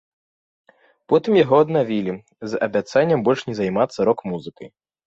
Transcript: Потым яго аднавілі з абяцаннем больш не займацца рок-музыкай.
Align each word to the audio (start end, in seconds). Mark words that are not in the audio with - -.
Потым 1.13 1.31
яго 1.43 1.55
аднавілі 1.65 2.17
з 2.53 2.63
абяцаннем 2.69 3.19
больш 3.31 3.39
не 3.53 3.61
займацца 3.63 3.99
рок-музыкай. 4.13 4.67